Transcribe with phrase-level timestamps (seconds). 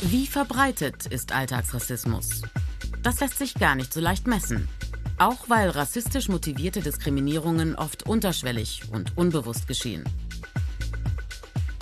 [0.00, 2.42] Wie verbreitet ist Alltagsrassismus?
[3.02, 4.68] Das lässt sich gar nicht so leicht messen.
[5.18, 10.04] Auch weil rassistisch motivierte Diskriminierungen oft unterschwellig und unbewusst geschehen.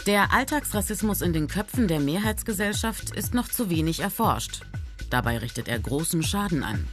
[0.07, 4.63] Der Alltagsrassismus in den Köpfen der Mehrheitsgesellschaft ist noch zu wenig erforscht.
[5.11, 6.89] Dabei richtet er großen Schaden an.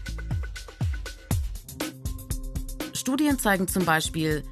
[2.93, 4.43] Studien zeigen zum Beispiel,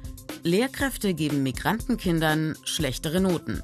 [0.42, 3.62] Lehrkräfte geben Migrantenkindern schlechtere Noten.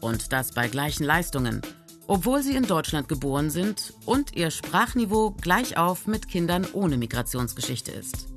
[0.00, 1.62] Und das bei gleichen Leistungen,
[2.06, 7.92] obwohl sie in Deutschland geboren sind und ihr Sprachniveau gleich auf mit Kindern ohne Migrationsgeschichte
[7.92, 8.28] ist.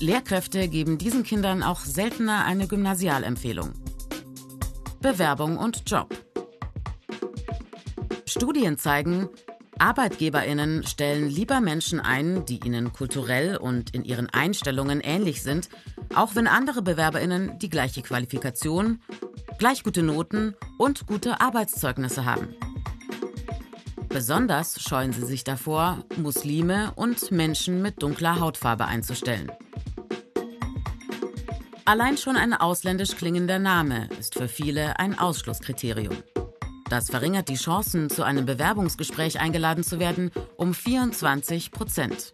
[0.00, 3.72] Lehrkräfte geben diesen Kindern auch seltener eine Gymnasialempfehlung.
[5.00, 6.14] Bewerbung und Job.
[8.26, 9.28] Studien zeigen,
[9.78, 15.68] Arbeitgeberinnen stellen lieber Menschen ein, die ihnen kulturell und in ihren Einstellungen ähnlich sind,
[16.14, 19.00] auch wenn andere Bewerberinnen die gleiche Qualifikation,
[19.58, 22.54] gleich gute Noten und gute Arbeitszeugnisse haben.
[24.08, 29.50] Besonders scheuen sie sich davor, Muslime und Menschen mit dunkler Hautfarbe einzustellen.
[31.84, 36.16] Allein schon ein ausländisch klingender Name ist für viele ein Ausschlusskriterium.
[36.88, 42.32] Das verringert die Chancen, zu einem Bewerbungsgespräch eingeladen zu werden, um 24 Prozent.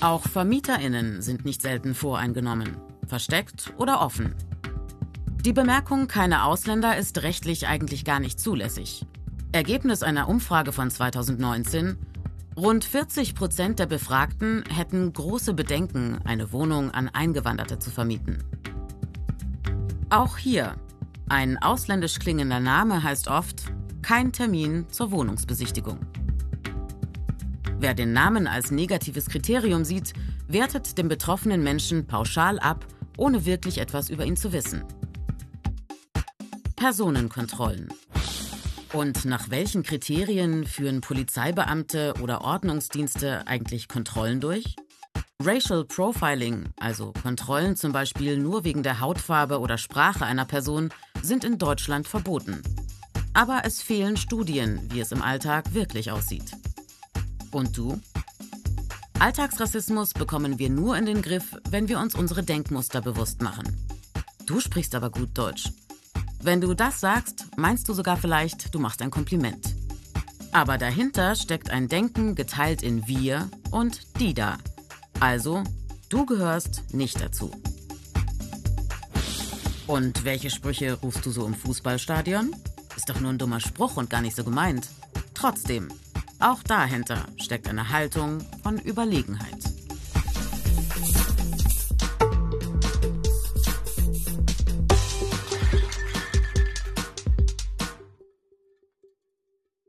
[0.00, 4.34] Auch VermieterInnen sind nicht selten voreingenommen, versteckt oder offen.
[5.42, 9.06] Die Bemerkung keine Ausländer ist rechtlich eigentlich gar nicht zulässig.
[9.52, 11.96] Ergebnis einer Umfrage von 2019:
[12.56, 18.44] Rund 40 Prozent der Befragten hätten große Bedenken, eine Wohnung an Eingewanderte zu vermieten.
[20.10, 20.76] Auch hier.
[21.28, 25.98] Ein ausländisch klingender Name heißt oft kein Termin zur Wohnungsbesichtigung.
[27.78, 30.14] Wer den Namen als negatives Kriterium sieht,
[30.48, 32.86] wertet den betroffenen Menschen pauschal ab,
[33.18, 34.82] ohne wirklich etwas über ihn zu wissen.
[36.76, 37.88] Personenkontrollen.
[38.94, 44.74] Und nach welchen Kriterien führen Polizeibeamte oder Ordnungsdienste eigentlich Kontrollen durch?
[45.42, 50.88] Racial Profiling, also Kontrollen zum Beispiel nur wegen der Hautfarbe oder Sprache einer Person,
[51.20, 52.62] sind in Deutschland verboten.
[53.34, 56.52] Aber es fehlen Studien, wie es im Alltag wirklich aussieht.
[57.56, 57.98] Und du?
[59.18, 63.64] Alltagsrassismus bekommen wir nur in den Griff, wenn wir uns unsere Denkmuster bewusst machen.
[64.44, 65.72] Du sprichst aber gut Deutsch.
[66.42, 69.74] Wenn du das sagst, meinst du sogar vielleicht, du machst ein Kompliment.
[70.52, 74.58] Aber dahinter steckt ein Denken geteilt in wir und die da.
[75.18, 75.64] Also,
[76.10, 77.50] du gehörst nicht dazu.
[79.86, 82.54] Und welche Sprüche rufst du so im Fußballstadion?
[82.98, 84.90] Ist doch nur ein dummer Spruch und gar nicht so gemeint.
[85.32, 85.88] Trotzdem,
[86.40, 89.75] auch dahinter steckt eine Haltung von Überlegenheit.